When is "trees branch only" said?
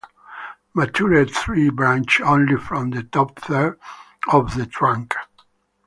1.25-2.55